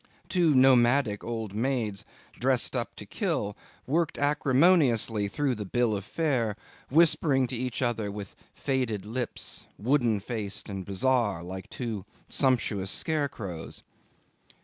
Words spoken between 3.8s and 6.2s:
worked acrimoniously through the bill of